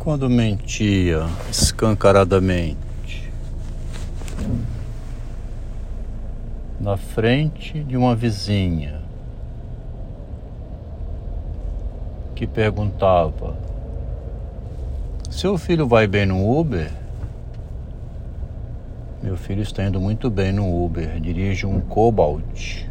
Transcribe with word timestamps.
quando 0.00 0.30
mentia 0.30 1.26
escancaradamente 1.50 3.30
na 6.80 6.96
frente 6.96 7.84
de 7.84 7.98
uma 7.98 8.16
vizinha 8.16 9.02
que 12.34 12.46
perguntava: 12.46 13.54
Seu 15.30 15.58
filho 15.58 15.86
vai 15.86 16.06
bem 16.06 16.24
no 16.24 16.58
Uber? 16.58 16.90
Meu 19.22 19.36
filho 19.36 19.60
está 19.60 19.84
indo 19.84 20.00
muito 20.00 20.30
bem 20.30 20.50
no 20.50 20.82
Uber, 20.82 21.20
dirige 21.20 21.66
um 21.66 21.78
Cobalt. 21.78 22.86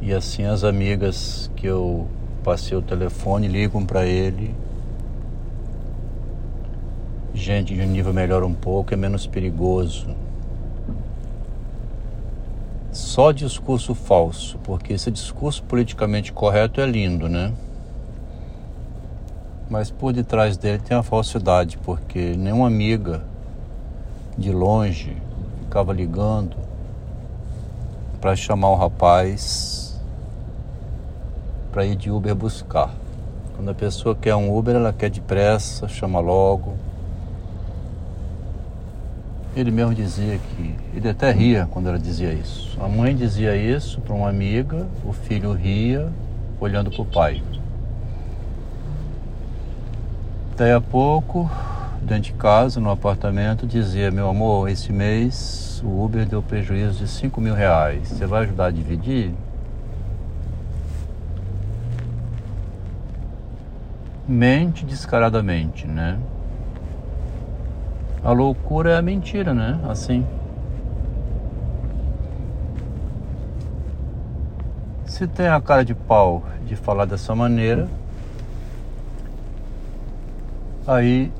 E 0.00 0.12
assim 0.12 0.44
as 0.44 0.62
amigas 0.62 1.50
que 1.56 1.66
eu 1.66 2.06
passei 2.44 2.76
o 2.76 2.82
telefone 2.82 3.48
ligam 3.48 3.84
para 3.86 4.04
ele. 4.04 4.54
Gente 7.32 7.74
de 7.74 7.80
um 7.80 7.86
nível 7.86 8.12
melhor 8.12 8.44
um 8.44 8.52
pouco 8.52 8.92
é 8.92 8.96
menos 8.96 9.26
perigoso. 9.26 10.14
Só 12.92 13.32
discurso 13.32 13.94
falso, 13.94 14.58
porque 14.62 14.92
esse 14.92 15.10
discurso 15.10 15.62
politicamente 15.64 16.32
correto 16.32 16.80
é 16.80 16.86
lindo, 16.86 17.28
né? 17.28 17.52
Mas 19.68 19.90
por 19.90 20.12
detrás 20.12 20.56
dele 20.56 20.78
tem 20.78 20.96
a 20.96 21.02
falsidade, 21.02 21.78
porque 21.78 22.36
nenhuma 22.36 22.68
amiga 22.68 23.24
de 24.36 24.52
longe 24.52 25.16
ficava 25.62 25.92
ligando 25.92 26.56
para 28.20 28.36
chamar 28.36 28.68
o 28.68 28.76
rapaz 28.76 29.83
para 31.74 31.84
ir 31.84 31.96
de 31.96 32.08
Uber 32.08 32.36
buscar. 32.36 32.94
Quando 33.56 33.68
a 33.68 33.74
pessoa 33.74 34.14
quer 34.14 34.36
um 34.36 34.56
Uber, 34.56 34.76
ela 34.76 34.92
quer 34.92 35.10
depressa, 35.10 35.88
chama 35.88 36.20
logo. 36.20 36.74
Ele 39.56 39.72
mesmo 39.72 39.92
dizia 39.92 40.38
que. 40.38 40.76
Ele 40.94 41.08
até 41.08 41.32
ria 41.32 41.66
quando 41.68 41.88
ela 41.88 41.98
dizia 41.98 42.32
isso. 42.32 42.78
A 42.80 42.86
mãe 42.86 43.12
dizia 43.16 43.56
isso 43.56 44.00
para 44.00 44.14
uma 44.14 44.28
amiga, 44.28 44.86
o 45.04 45.12
filho 45.12 45.52
ria, 45.52 46.12
olhando 46.60 46.92
para 46.92 47.02
o 47.02 47.04
pai. 47.04 47.42
Daí 50.56 50.70
a 50.70 50.80
pouco, 50.80 51.50
dentro 52.02 52.22
de 52.22 52.32
casa, 52.34 52.78
no 52.78 52.88
apartamento, 52.88 53.66
dizia: 53.66 54.12
Meu 54.12 54.28
amor, 54.28 54.68
esse 54.68 54.92
mês 54.92 55.82
o 55.84 56.04
Uber 56.04 56.24
deu 56.24 56.40
prejuízo 56.40 57.00
de 57.00 57.08
5 57.08 57.40
mil 57.40 57.54
reais. 57.54 58.10
Você 58.10 58.26
vai 58.26 58.44
ajudar 58.44 58.66
a 58.66 58.70
dividir? 58.70 59.34
Mente 64.26 64.84
descaradamente, 64.84 65.86
né? 65.86 66.18
A 68.22 68.32
loucura 68.32 68.92
é 68.92 68.96
a 68.96 69.02
mentira, 69.02 69.52
né? 69.52 69.78
Assim. 69.88 70.26
Se 75.06 75.26
tem 75.26 75.48
a 75.48 75.60
cara 75.60 75.84
de 75.84 75.94
pau 75.94 76.44
de 76.66 76.74
falar 76.74 77.04
dessa 77.04 77.34
maneira, 77.34 77.88
Aí 80.86 81.32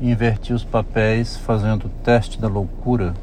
inverti 0.00 0.52
os 0.52 0.64
papéis 0.64 1.36
fazendo 1.36 1.84
o 1.84 1.88
teste 1.88 2.40
da 2.40 2.48
loucura 2.48 3.14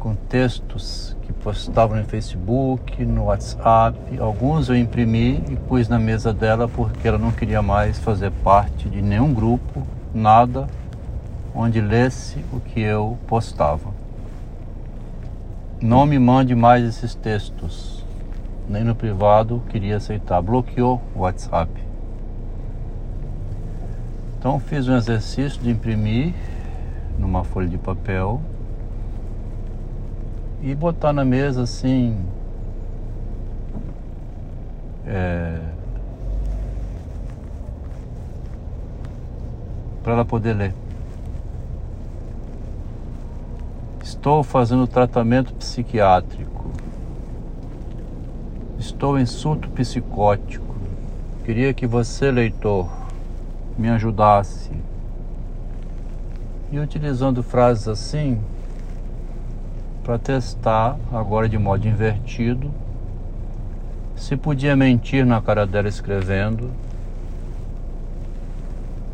com 0.00 0.16
textos 0.32 1.14
que 1.20 1.30
postavam 1.30 1.98
no 1.98 2.04
Facebook, 2.06 3.04
no 3.04 3.24
WhatsApp. 3.24 3.98
Alguns 4.18 4.70
eu 4.70 4.74
imprimi 4.74 5.44
e 5.50 5.56
pus 5.56 5.90
na 5.90 5.98
mesa 5.98 6.32
dela 6.32 6.66
porque 6.66 7.06
ela 7.06 7.18
não 7.18 7.30
queria 7.30 7.60
mais 7.60 7.98
fazer 7.98 8.30
parte 8.42 8.88
de 8.88 9.02
nenhum 9.02 9.34
grupo, 9.34 9.86
nada 10.14 10.66
onde 11.54 11.82
lesse 11.82 12.42
o 12.50 12.60
que 12.60 12.80
eu 12.80 13.18
postava. 13.26 13.90
Não 15.82 16.06
me 16.06 16.18
mande 16.18 16.54
mais 16.54 16.82
esses 16.82 17.14
textos. 17.14 18.02
Nem 18.66 18.84
no 18.84 18.94
privado 18.94 19.62
queria 19.68 19.98
aceitar. 19.98 20.40
Bloqueou 20.40 21.02
o 21.14 21.20
WhatsApp. 21.20 21.70
Então 24.38 24.58
fiz 24.58 24.88
um 24.88 24.96
exercício 24.96 25.60
de 25.60 25.68
imprimir 25.68 26.32
numa 27.18 27.44
folha 27.44 27.68
de 27.68 27.76
papel 27.76 28.40
e 30.62 30.74
botar 30.74 31.12
na 31.12 31.24
mesa 31.24 31.62
assim. 31.62 32.16
É, 35.04 35.58
para 40.02 40.12
ela 40.12 40.24
poder 40.24 40.54
ler. 40.54 40.74
Estou 44.02 44.42
fazendo 44.42 44.86
tratamento 44.86 45.52
psiquiátrico. 45.54 46.70
Estou 48.78 49.18
em 49.18 49.26
surto 49.26 49.68
psicótico. 49.70 50.74
Queria 51.44 51.74
que 51.74 51.86
você, 51.86 52.30
leitor, 52.30 52.88
me 53.76 53.88
ajudasse. 53.88 54.70
E 56.70 56.78
utilizando 56.78 57.42
frases 57.42 57.88
assim, 57.88 58.40
para 60.02 60.18
testar, 60.18 60.96
agora 61.12 61.48
de 61.48 61.56
modo 61.58 61.86
invertido, 61.86 62.70
se 64.16 64.36
podia 64.36 64.76
mentir 64.76 65.24
na 65.24 65.40
cara 65.40 65.66
dela 65.66 65.88
escrevendo, 65.88 66.70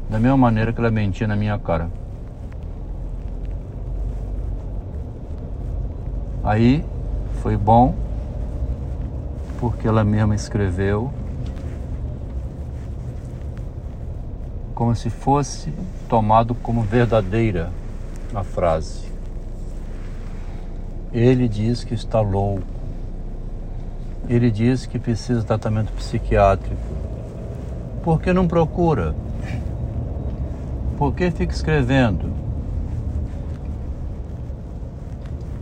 da 0.08 0.18
mesma 0.18 0.36
maneira 0.36 0.72
que 0.72 0.80
ela 0.80 0.90
mentia 0.90 1.26
na 1.26 1.36
minha 1.36 1.58
cara. 1.58 1.90
Aí 6.42 6.84
foi 7.42 7.56
bom, 7.56 7.94
porque 9.60 9.86
ela 9.86 10.04
mesma 10.04 10.34
escreveu 10.34 11.12
como 14.74 14.94
se 14.94 15.10
fosse 15.10 15.72
tomado 16.08 16.54
como 16.54 16.82
verdadeira 16.82 17.70
a 18.34 18.44
frase. 18.44 19.07
Ele 21.12 21.48
diz 21.48 21.84
que 21.84 21.94
está 21.94 22.20
louco. 22.20 22.62
Ele 24.28 24.50
diz 24.50 24.84
que 24.84 24.98
precisa 24.98 25.40
de 25.40 25.46
tratamento 25.46 25.92
psiquiátrico. 25.92 26.76
Por 28.02 28.20
que 28.20 28.32
não 28.32 28.46
procura? 28.46 29.14
Por 30.98 31.14
que 31.14 31.30
fica 31.30 31.52
escrevendo? 31.52 32.30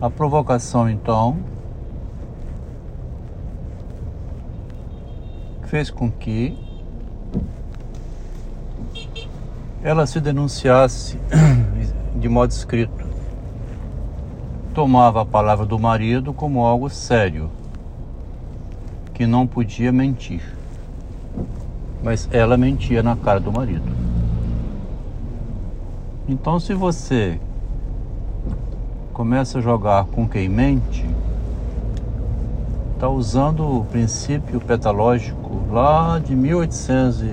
A 0.01 0.09
provocação, 0.09 0.89
então, 0.89 1.37
fez 5.67 5.89
com 5.89 6.11
que 6.11 6.57
ela 9.83 10.05
se 10.05 10.19
denunciasse 10.19 11.17
de 12.15 12.27
modo 12.27 12.51
escrito. 12.51 13.06
Tomava 14.77 15.23
a 15.23 15.25
palavra 15.25 15.65
do 15.65 15.79
marido 15.79 16.31
como 16.31 16.63
algo 16.63 16.87
sério, 16.87 17.49
que 19.11 19.25
não 19.25 19.47
podia 19.47 19.91
mentir. 19.91 20.43
Mas 22.03 22.29
ela 22.31 22.55
mentia 22.57 23.01
na 23.01 23.15
cara 23.15 23.39
do 23.39 23.51
marido. 23.51 23.91
Então, 26.29 26.59
se 26.59 26.75
você 26.75 27.39
começa 29.13 29.57
a 29.57 29.61
jogar 29.63 30.05
com 30.05 30.29
quem 30.29 30.47
mente, 30.47 31.03
está 32.93 33.09
usando 33.09 33.79
o 33.79 33.83
princípio 33.83 34.59
petalógico 34.59 35.59
lá 35.71 36.19
de 36.19 36.35
1800 36.35 37.25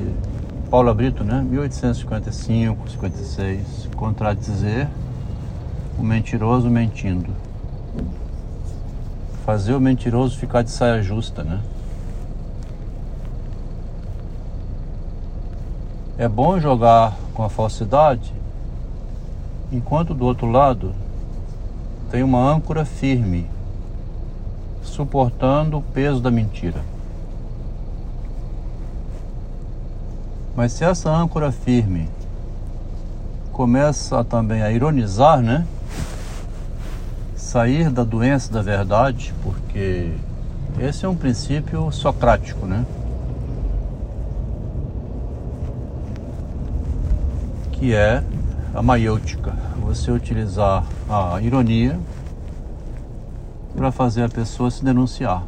Paula 0.71 0.95
Brito, 0.95 1.23
né? 1.23 1.47
1855, 1.47 2.89
56, 2.89 3.91
contradizer 3.95 4.89
o 5.99 6.03
mentiroso 6.03 6.69
mentindo. 6.71 7.33
Fazer 9.45 9.75
o 9.75 9.81
mentiroso 9.81 10.39
ficar 10.39 10.63
de 10.63 10.71
saia 10.71 11.03
justa, 11.03 11.45
né? 11.45 11.61
É 16.17 16.29
bom 16.29 16.59
jogar 16.61 17.17
com 17.35 17.43
a 17.43 17.49
falsidade, 17.49 18.33
enquanto 19.73 20.15
do 20.15 20.25
outro 20.25 20.49
lado 20.49 20.95
tem 22.11 22.23
uma 22.23 22.39
âncora 22.39 22.85
firme, 22.85 23.51
suportando 24.83 25.79
o 25.79 25.83
peso 25.83 26.21
da 26.21 26.31
mentira. 26.31 26.81
Mas 30.55 30.73
se 30.73 30.85
essa 30.85 31.11
âncora 31.11 31.51
firme 31.51 32.09
começa 33.53 34.23
também 34.23 34.63
a 34.63 34.71
ironizar, 34.71 35.41
né? 35.43 35.67
sair 37.55 37.89
da 37.89 38.03
doença 38.03 38.53
da 38.53 38.61
verdade, 38.61 39.33
porque 39.41 40.11
esse 40.77 41.07
é 41.07 41.09
um 41.09 41.15
princípio 41.15 41.89
socrático, 41.93 42.67
né? 42.67 42.85
Que 47.71 47.95
é 47.95 48.25
a 48.75 48.83
maiêutica, 48.83 49.55
você 49.81 50.11
utilizar 50.11 50.85
a 51.09 51.41
ironia 51.41 51.97
para 53.77 53.93
fazer 53.93 54.25
a 54.25 54.29
pessoa 54.29 54.69
se 54.69 54.85
denunciar. 54.85 55.45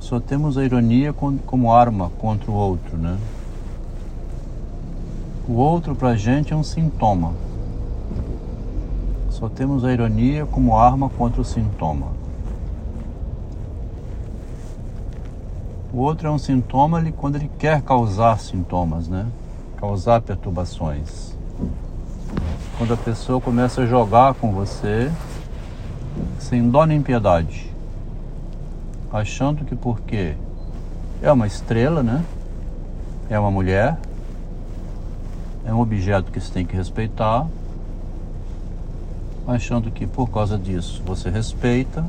Só 0.00 0.18
temos 0.18 0.56
a 0.56 0.64
ironia 0.64 1.12
como 1.12 1.70
arma 1.70 2.10
contra 2.18 2.50
o 2.50 2.54
outro, 2.54 2.96
né? 2.96 3.18
O 5.46 5.52
outro 5.52 5.94
para 5.94 6.08
a 6.08 6.16
gente 6.16 6.54
é 6.54 6.56
um 6.56 6.64
sintoma. 6.64 7.49
Só 9.30 9.48
temos 9.48 9.84
a 9.84 9.92
ironia 9.92 10.44
como 10.44 10.76
arma 10.76 11.08
contra 11.08 11.40
o 11.40 11.44
sintoma. 11.44 12.08
O 15.92 15.98
outro 15.98 16.28
é 16.28 16.30
um 16.30 16.38
sintoma 16.38 17.02
quando 17.16 17.36
ele 17.36 17.50
quer 17.58 17.80
causar 17.82 18.38
sintomas, 18.38 19.08
né? 19.08 19.26
Causar 19.76 20.20
perturbações. 20.20 21.36
Quando 22.76 22.92
a 22.92 22.96
pessoa 22.96 23.40
começa 23.40 23.82
a 23.82 23.86
jogar 23.86 24.34
com 24.34 24.52
você 24.52 25.10
sem 26.38 26.68
dó 26.68 26.84
nem 26.84 27.00
piedade, 27.00 27.72
achando 29.12 29.64
que 29.64 29.76
porque 29.76 30.34
é 31.22 31.30
uma 31.30 31.46
estrela, 31.46 32.02
né? 32.02 32.24
É 33.28 33.38
uma 33.38 33.50
mulher, 33.50 33.96
é 35.64 35.72
um 35.72 35.80
objeto 35.80 36.32
que 36.32 36.40
se 36.40 36.50
tem 36.50 36.66
que 36.66 36.74
respeitar, 36.74 37.46
achando 39.52 39.90
que 39.90 40.06
por 40.06 40.28
causa 40.28 40.56
disso 40.58 41.02
você 41.04 41.28
respeita, 41.28 42.04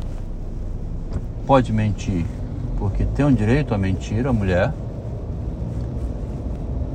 pode 1.45 1.73
mentir, 1.73 2.25
porque 2.77 3.03
tem 3.03 3.25
um 3.25 3.33
direito 3.33 3.73
a 3.73 3.77
mentir 3.77 4.27
a 4.27 4.33
mulher, 4.33 4.73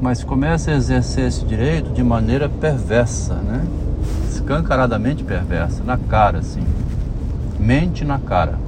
mas 0.00 0.22
começa 0.22 0.70
a 0.70 0.74
exercer 0.74 1.26
esse 1.26 1.44
direito 1.44 1.90
de 1.90 2.02
maneira 2.02 2.48
perversa, 2.48 3.34
né? 3.34 3.66
Escancaradamente 4.28 5.24
perversa, 5.24 5.82
na 5.82 5.96
cara, 5.96 6.38
assim. 6.38 6.64
Mente 7.58 8.04
na 8.04 8.18
cara. 8.18 8.58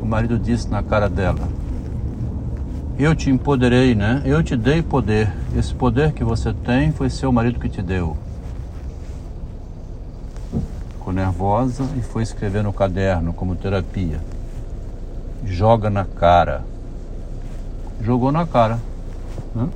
O 0.00 0.06
marido 0.06 0.38
disse 0.38 0.70
na 0.70 0.82
cara 0.82 1.08
dela: 1.08 1.55
Eu 2.98 3.14
te 3.14 3.30
empoderei, 3.30 3.94
né? 3.94 4.22
Eu 4.24 4.42
te 4.42 4.56
dei 4.56 4.82
poder. 4.82 5.32
Esse 5.56 5.74
poder 5.74 6.12
que 6.12 6.24
você 6.24 6.52
tem 6.52 6.92
foi 6.92 7.10
seu 7.10 7.30
marido 7.30 7.60
que 7.60 7.68
te 7.68 7.82
deu. 7.82 8.16
Ficou 10.92 11.12
nervosa 11.12 11.84
e 11.96 12.00
foi 12.00 12.22
escrever 12.22 12.62
no 12.62 12.72
caderno 12.72 13.32
como 13.32 13.54
terapia. 13.54 14.20
Joga 15.44 15.90
na 15.90 16.04
cara. 16.04 16.64
Jogou 18.00 18.32
na 18.32 18.46
cara. 18.46 18.80
Né? 19.54 19.68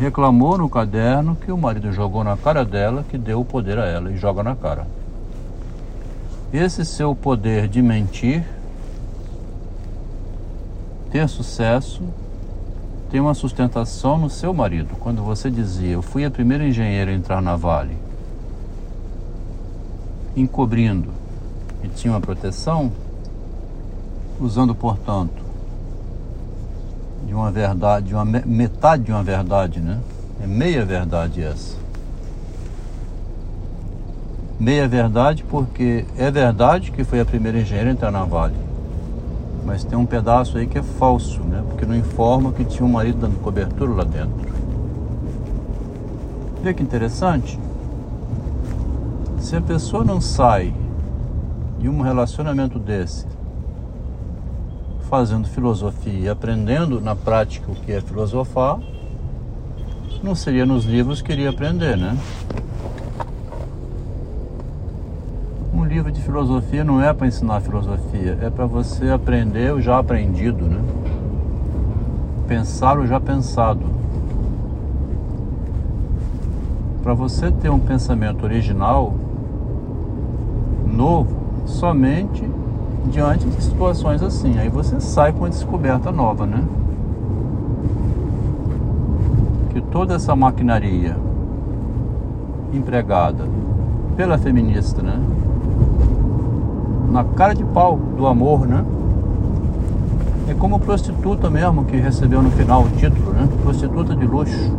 reclamou 0.00 0.56
no 0.56 0.66
caderno 0.66 1.36
que 1.36 1.52
o 1.52 1.58
marido 1.58 1.92
jogou 1.92 2.24
na 2.24 2.34
cara 2.34 2.64
dela, 2.64 3.04
que 3.06 3.18
deu 3.18 3.40
o 3.40 3.44
poder 3.44 3.78
a 3.78 3.84
ela 3.84 4.10
e 4.10 4.16
joga 4.16 4.42
na 4.42 4.56
cara. 4.56 4.86
Esse 6.50 6.86
seu 6.86 7.14
poder 7.14 7.68
de 7.68 7.82
mentir, 7.82 8.42
ter 11.10 11.28
sucesso, 11.28 12.02
tem 13.10 13.20
uma 13.20 13.34
sustentação 13.34 14.16
no 14.16 14.30
seu 14.30 14.54
marido. 14.54 14.94
Quando 15.00 15.22
você 15.22 15.50
dizia, 15.50 15.90
eu 15.90 16.02
fui 16.02 16.24
a 16.24 16.30
primeira 16.30 16.66
engenheira 16.66 17.10
a 17.10 17.14
entrar 17.14 17.42
na 17.42 17.56
Vale, 17.56 17.96
encobrindo 20.36 21.08
e 21.82 21.88
tinha 21.88 22.12
uma 22.12 22.20
proteção, 22.20 22.92
usando, 24.40 24.74
portanto, 24.74 25.42
de 27.26 27.34
uma 27.34 27.50
verdade, 27.50 28.08
de 28.08 28.14
uma 28.14 28.24
metade 28.24 29.04
de 29.04 29.12
uma 29.12 29.22
verdade, 29.22 29.80
né? 29.80 30.00
É 30.42 30.46
meia 30.46 30.84
verdade 30.84 31.42
essa. 31.42 31.76
Meia 34.58 34.86
verdade 34.86 35.42
porque 35.44 36.04
é 36.16 36.30
verdade 36.30 36.90
que 36.92 37.02
foi 37.02 37.20
a 37.20 37.24
primeira 37.24 37.58
engenheira 37.58 37.90
a 37.90 37.92
entrar 37.92 38.10
na 38.10 38.24
Vale. 38.24 38.69
Mas 39.64 39.84
tem 39.84 39.98
um 39.98 40.06
pedaço 40.06 40.58
aí 40.58 40.66
que 40.66 40.78
é 40.78 40.82
falso, 40.82 41.40
né? 41.42 41.62
Porque 41.68 41.84
não 41.84 41.94
informa 41.94 42.52
que 42.52 42.64
tinha 42.64 42.84
um 42.84 42.92
marido 42.92 43.18
dando 43.18 43.40
cobertura 43.40 43.92
lá 43.92 44.04
dentro. 44.04 44.52
Vê 46.62 46.74
que 46.74 46.82
interessante? 46.82 47.58
Se 49.38 49.56
a 49.56 49.60
pessoa 49.60 50.04
não 50.04 50.20
sai 50.20 50.74
de 51.78 51.88
um 51.88 52.00
relacionamento 52.02 52.78
desse 52.78 53.26
fazendo 55.08 55.48
filosofia 55.48 56.20
e 56.20 56.28
aprendendo 56.28 57.00
na 57.00 57.16
prática 57.16 57.70
o 57.70 57.74
que 57.74 57.90
é 57.90 58.00
filosofar, 58.00 58.78
não 60.22 60.34
seria 60.36 60.64
nos 60.64 60.84
livros 60.84 61.20
que 61.20 61.32
iria 61.32 61.50
aprender, 61.50 61.96
né? 61.96 62.16
Um 65.74 65.79
livro 65.90 66.12
de 66.12 66.22
filosofia 66.22 66.84
não 66.84 67.02
é 67.02 67.12
para 67.12 67.26
ensinar 67.26 67.60
filosofia, 67.60 68.38
é 68.40 68.48
para 68.48 68.64
você 68.64 69.10
aprender 69.10 69.74
o 69.74 69.80
já 69.80 69.98
aprendido, 69.98 70.66
né? 70.66 70.80
Pensar 72.46 72.96
o 72.96 73.08
já 73.08 73.18
pensado. 73.18 73.84
Para 77.02 77.12
você 77.12 77.50
ter 77.50 77.70
um 77.70 77.80
pensamento 77.80 78.44
original, 78.44 79.14
novo, 80.86 81.34
somente 81.66 82.48
diante 83.06 83.46
de 83.46 83.60
situações 83.60 84.22
assim. 84.22 84.60
Aí 84.60 84.68
você 84.68 85.00
sai 85.00 85.32
com 85.32 85.40
uma 85.40 85.50
descoberta 85.50 86.12
nova, 86.12 86.46
né? 86.46 86.62
Que 89.70 89.80
toda 89.80 90.14
essa 90.14 90.36
maquinaria 90.36 91.16
empregada 92.72 93.44
pela 94.16 94.38
feminista, 94.38 95.02
né? 95.02 95.20
Na 97.10 97.24
cara 97.24 97.54
de 97.54 97.64
pau 97.64 97.96
do 98.16 98.26
amor, 98.26 98.66
né? 98.66 98.84
É 100.48 100.54
como 100.54 100.78
prostituta 100.78 101.50
mesmo 101.50 101.84
que 101.84 101.96
recebeu 101.96 102.42
no 102.42 102.50
final 102.50 102.82
o 102.82 102.90
título, 102.90 103.32
né? 103.32 103.48
Prostituta 103.62 104.14
de 104.14 104.26
luxo. 104.26 104.72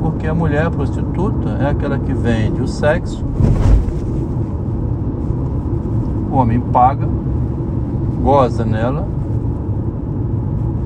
Porque 0.00 0.26
a 0.26 0.34
mulher 0.34 0.70
prostituta 0.70 1.50
é 1.60 1.70
aquela 1.70 1.98
que 1.98 2.12
vende 2.12 2.60
o 2.60 2.68
sexo 2.68 3.24
o 6.30 6.36
homem 6.36 6.60
paga, 6.60 7.08
goza 8.22 8.64
nela 8.64 9.06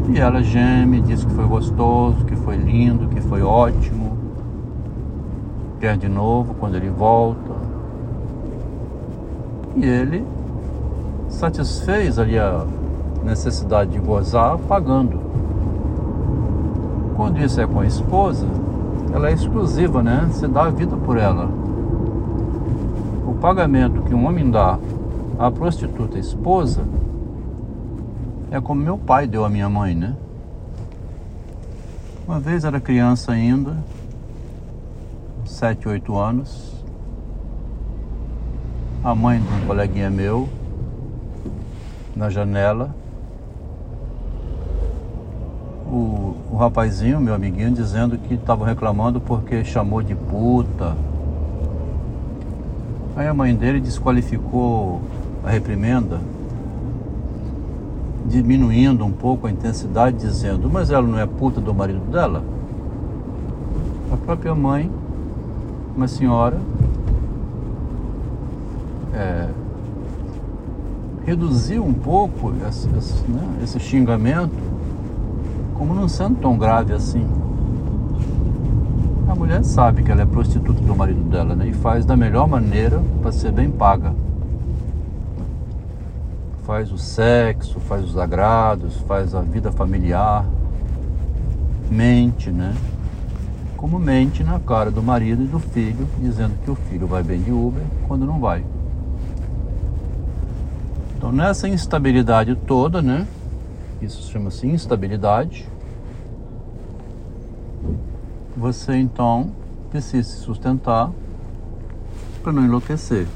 e 0.08 0.18
ela 0.18 0.42
geme, 0.42 1.00
diz 1.00 1.24
que 1.24 1.32
foi 1.32 1.44
gostoso, 1.44 2.24
que 2.24 2.36
foi 2.36 2.56
lindo, 2.56 3.08
que 3.08 3.20
foi 3.20 3.42
ótimo. 3.42 4.16
Quer 5.80 5.96
de 5.96 6.08
novo 6.08 6.54
quando 6.54 6.76
ele 6.76 6.90
volta. 6.90 7.51
E 9.76 9.84
ele 9.84 10.24
satisfez 11.28 12.18
ali 12.18 12.38
a 12.38 12.64
necessidade 13.24 13.90
de 13.90 13.98
gozar 13.98 14.58
pagando. 14.58 15.18
Quando 17.16 17.38
isso 17.38 17.60
é 17.60 17.66
com 17.66 17.80
a 17.80 17.86
esposa, 17.86 18.46
ela 19.12 19.28
é 19.28 19.32
exclusiva, 19.32 20.02
né? 20.02 20.28
Você 20.30 20.48
dá 20.48 20.64
a 20.64 20.70
vida 20.70 20.96
por 20.96 21.16
ela. 21.16 21.48
O 23.26 23.34
pagamento 23.40 24.02
que 24.02 24.14
um 24.14 24.26
homem 24.26 24.50
dá 24.50 24.78
a 25.38 25.50
prostituta 25.50 26.18
esposa 26.18 26.82
é 28.50 28.60
como 28.60 28.82
meu 28.82 28.98
pai 28.98 29.26
deu 29.26 29.44
a 29.44 29.48
minha 29.48 29.68
mãe, 29.68 29.94
né? 29.94 30.14
Uma 32.26 32.38
vez 32.38 32.64
era 32.64 32.80
criança 32.80 33.32
ainda, 33.32 33.76
sete, 35.44 35.88
oito 35.88 36.16
anos, 36.16 36.71
a 39.04 39.16
mãe 39.16 39.40
de 39.40 39.48
um 39.48 39.66
coleguinha 39.66 40.08
meu, 40.08 40.48
na 42.14 42.30
janela, 42.30 42.94
o, 45.86 46.36
o 46.52 46.56
rapazinho, 46.56 47.20
meu 47.20 47.34
amiguinho, 47.34 47.72
dizendo 47.72 48.16
que 48.16 48.34
estava 48.34 48.64
reclamando 48.64 49.20
porque 49.20 49.64
chamou 49.64 50.02
de 50.02 50.14
puta. 50.14 50.96
Aí 53.16 53.26
a 53.26 53.34
mãe 53.34 53.54
dele 53.56 53.80
desqualificou 53.80 55.02
a 55.44 55.50
reprimenda, 55.50 56.20
diminuindo 58.24 59.04
um 59.04 59.12
pouco 59.12 59.48
a 59.48 59.50
intensidade, 59.50 60.16
dizendo: 60.16 60.70
Mas 60.70 60.92
ela 60.92 61.06
não 61.06 61.18
é 61.18 61.26
puta 61.26 61.60
do 61.60 61.74
marido 61.74 62.08
dela? 62.10 62.42
A 64.12 64.16
própria 64.16 64.54
mãe, 64.54 64.88
uma 65.96 66.06
senhora, 66.06 66.58
é, 69.14 69.48
reduziu 71.24 71.84
um 71.84 71.92
pouco 71.92 72.52
esse, 72.68 72.88
esse, 72.96 73.30
né, 73.30 73.58
esse 73.62 73.78
xingamento, 73.78 74.54
como 75.74 75.94
não 75.94 76.08
sendo 76.08 76.40
tão 76.40 76.56
grave 76.56 76.92
assim. 76.92 77.26
A 79.28 79.34
mulher 79.34 79.64
sabe 79.64 80.02
que 80.02 80.10
ela 80.10 80.22
é 80.22 80.26
prostituta 80.26 80.80
do 80.80 80.94
marido 80.94 81.22
dela 81.30 81.54
né, 81.54 81.68
e 81.68 81.72
faz 81.72 82.04
da 82.04 82.16
melhor 82.16 82.46
maneira 82.46 83.02
para 83.20 83.32
ser 83.32 83.52
bem 83.52 83.70
paga 83.70 84.12
faz 86.72 86.92
o 86.92 86.98
sexo, 86.98 87.80
faz 87.80 88.04
os 88.04 88.16
agrados, 88.16 88.96
faz 89.08 89.34
a 89.34 89.40
vida 89.40 89.72
familiar, 89.72 90.46
mente, 91.90 92.50
né? 92.50 92.74
Como 93.76 93.98
mente 93.98 94.44
na 94.44 94.60
cara 94.60 94.90
do 94.90 95.02
marido 95.02 95.42
e 95.42 95.46
do 95.46 95.58
filho, 95.58 96.08
dizendo 96.18 96.54
que 96.64 96.70
o 96.70 96.74
filho 96.74 97.06
vai 97.06 97.22
bem 97.22 97.42
de 97.42 97.50
Uber 97.50 97.82
quando 98.06 98.24
não 98.24 98.38
vai. 98.38 98.64
Nessa 101.32 101.66
instabilidade 101.66 102.54
toda, 102.54 103.00
né? 103.00 103.26
Isso 104.02 104.30
chama-se 104.30 104.66
instabilidade. 104.66 105.66
Você 108.54 108.96
então 108.96 109.50
precisa 109.88 110.28
se 110.28 110.36
sustentar 110.40 111.10
para 112.42 112.52
não 112.52 112.62
enlouquecer 112.62 113.26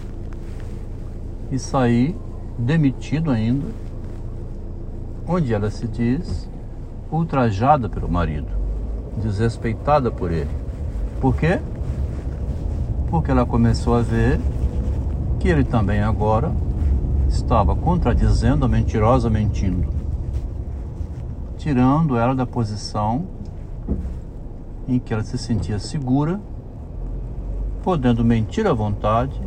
e 1.50 1.58
sair 1.58 2.14
demitido 2.58 3.30
ainda, 3.30 3.64
onde 5.26 5.54
ela 5.54 5.70
se 5.70 5.88
diz 5.88 6.46
ultrajada 7.10 7.88
pelo 7.88 8.10
marido, 8.10 8.48
desrespeitada 9.22 10.10
por 10.10 10.30
ele. 10.30 10.50
Por 11.18 11.34
quê? 11.34 11.60
Porque 13.08 13.30
ela 13.30 13.46
começou 13.46 13.94
a 13.94 14.02
ver 14.02 14.38
que 15.40 15.48
ele 15.48 15.64
também 15.64 16.02
agora 16.02 16.52
estava 17.28 17.74
contradizendo 17.74 18.64
a 18.64 18.68
mentirosa 18.68 19.28
mentindo, 19.28 19.88
tirando 21.56 22.16
ela 22.16 22.34
da 22.34 22.46
posição 22.46 23.26
em 24.88 24.98
que 24.98 25.12
ela 25.12 25.22
se 25.22 25.36
sentia 25.36 25.78
segura, 25.78 26.40
podendo 27.82 28.24
mentir 28.24 28.66
à 28.66 28.72
vontade 28.72 29.40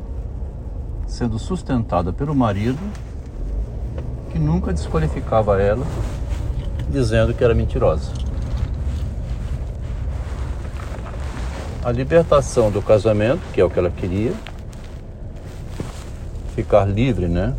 sendo 1.09 1.39
sustentada 1.39 2.13
pelo 2.13 2.35
marido, 2.35 2.79
que 4.31 4.37
nunca 4.37 4.71
desqualificava 4.71 5.59
ela, 5.59 5.85
dizendo 6.89 7.33
que 7.33 7.43
era 7.43 7.55
mentirosa. 7.55 8.11
A 11.83 11.91
libertação 11.91 12.69
do 12.69 12.81
casamento, 12.81 13.41
que 13.51 13.59
é 13.59 13.65
o 13.65 13.69
que 13.69 13.79
ela 13.79 13.89
queria, 13.89 14.33
ficar 16.55 16.85
livre, 16.85 17.27
né? 17.27 17.55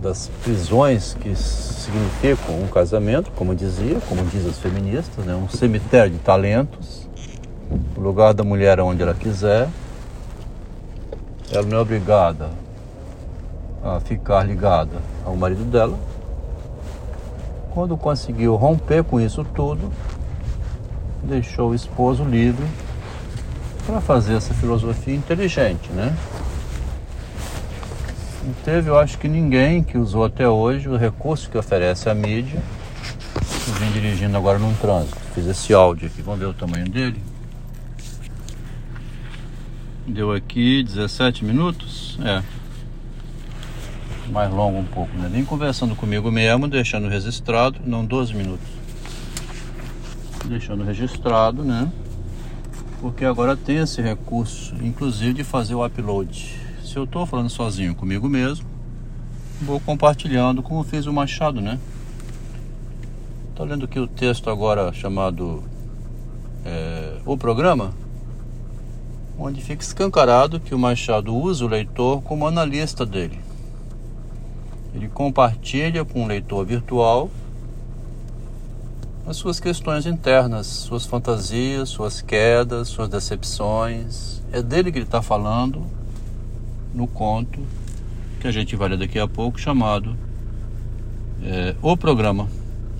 Das 0.00 0.30
prisões 0.42 1.14
que 1.20 1.34
significam 1.36 2.58
um 2.58 2.66
casamento, 2.68 3.30
como 3.32 3.54
dizia, 3.54 4.00
como 4.08 4.24
diz 4.24 4.46
as 4.46 4.58
feministas, 4.58 5.24
né? 5.26 5.34
um 5.34 5.46
cemitério 5.46 6.10
de 6.10 6.18
talentos, 6.18 7.06
o 7.94 8.00
lugar 8.00 8.32
da 8.32 8.42
mulher 8.42 8.80
onde 8.80 9.02
ela 9.02 9.12
quiser, 9.12 9.68
ela 11.52 11.66
não 11.66 11.76
é 11.76 11.80
obrigada 11.80 12.48
a 13.84 14.00
ficar 14.00 14.42
ligada 14.42 14.96
ao 15.24 15.36
marido 15.36 15.64
dela. 15.64 15.98
Quando 17.74 17.94
conseguiu 17.96 18.54
romper 18.56 19.04
com 19.04 19.20
isso 19.20 19.44
tudo, 19.54 19.92
deixou 21.22 21.70
o 21.70 21.74
esposo 21.74 22.24
livre 22.24 22.66
para 23.86 24.00
fazer 24.00 24.34
essa 24.34 24.54
filosofia 24.54 25.14
inteligente, 25.14 25.90
né? 25.92 26.16
Não 28.42 28.54
teve, 28.64 28.88
eu 28.88 28.98
acho 28.98 29.18
que 29.18 29.28
ninguém 29.28 29.82
que 29.82 29.98
usou 29.98 30.24
até 30.24 30.48
hoje 30.48 30.88
o 30.88 30.96
recurso 30.96 31.50
que 31.50 31.58
oferece 31.58 32.08
a 32.08 32.14
mídia. 32.14 32.62
Eu 33.68 33.74
vim 33.74 33.90
dirigindo 33.92 34.34
agora 34.34 34.58
num 34.58 34.74
trânsito. 34.74 35.18
Fiz 35.34 35.46
esse 35.46 35.74
áudio 35.74 36.06
aqui, 36.06 36.22
vamos 36.22 36.40
ver 36.40 36.46
o 36.46 36.54
tamanho 36.54 36.88
dele. 36.88 37.22
Deu 40.06 40.32
aqui 40.32 40.82
17 40.82 41.44
minutos. 41.44 42.18
É. 42.24 42.42
Mais 44.32 44.50
longo 44.50 44.78
um 44.78 44.86
pouco, 44.86 45.14
né? 45.18 45.28
Nem 45.30 45.44
conversando 45.44 45.94
comigo 45.94 46.30
mesmo, 46.30 46.66
deixando 46.66 47.08
registrado, 47.08 47.78
não 47.84 48.06
12 48.06 48.34
minutos. 48.34 48.66
Deixando 50.46 50.82
registrado, 50.82 51.62
né? 51.62 51.92
Porque 53.02 53.24
agora 53.24 53.54
tem 53.54 53.78
esse 53.78 54.00
recurso, 54.00 54.74
inclusive 54.82 55.34
de 55.34 55.44
fazer 55.44 55.74
o 55.74 55.84
upload. 55.84 56.69
Se 56.84 56.96
eu 56.96 57.04
estou 57.04 57.26
falando 57.26 57.50
sozinho 57.50 57.94
comigo 57.94 58.28
mesmo, 58.28 58.66
vou 59.62 59.78
compartilhando 59.80 60.62
como 60.62 60.82
fez 60.82 61.06
o 61.06 61.12
Machado, 61.12 61.60
né? 61.60 61.78
Tô 63.54 63.64
lendo 63.64 63.84
aqui 63.84 63.98
o 63.98 64.06
texto 64.06 64.50
agora 64.50 64.92
chamado 64.92 65.62
é, 66.64 67.18
O 67.24 67.36
Programa 67.36 67.92
onde 69.40 69.62
fica 69.62 69.82
escancarado 69.82 70.60
que 70.60 70.74
o 70.74 70.78
Machado 70.78 71.34
usa 71.34 71.64
o 71.64 71.68
leitor 71.68 72.20
como 72.22 72.46
analista 72.46 73.06
dele. 73.06 73.40
Ele 74.94 75.08
compartilha 75.08 76.04
com 76.04 76.24
o 76.24 76.26
leitor 76.26 76.66
virtual 76.66 77.30
as 79.26 79.36
suas 79.36 79.58
questões 79.58 80.04
internas, 80.06 80.66
suas 80.66 81.06
fantasias, 81.06 81.88
suas 81.88 82.20
quedas, 82.20 82.88
suas 82.88 83.08
decepções. 83.08 84.42
É 84.52 84.60
dele 84.60 84.92
que 84.92 84.98
ele 84.98 85.06
está 85.06 85.22
falando 85.22 85.86
no 86.94 87.06
conto 87.06 87.60
que 88.40 88.48
a 88.48 88.52
gente 88.52 88.74
vai 88.76 88.88
ler 88.88 88.98
daqui 88.98 89.18
a 89.18 89.28
pouco, 89.28 89.60
chamado 89.60 90.16
é, 91.42 91.74
O 91.82 91.96
Programa. 91.96 92.48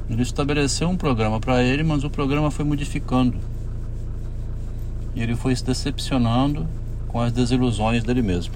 Ele 0.09 0.23
estabeleceu 0.23 0.89
um 0.89 0.97
programa 0.97 1.39
para 1.39 1.63
ele, 1.63 1.85
mas 1.85 2.03
o 2.03 2.11
programa 2.11 2.51
foi 2.51 2.65
modificando 2.65 3.39
e 5.15 5.23
ele 5.23 5.35
foi 5.35 5.55
se 5.55 5.65
decepcionando 5.65 6.67
com 7.09 7.21
as 7.21 7.33
desilusões 7.33 8.03
dele 8.03 8.23
mesmo. 8.23 8.55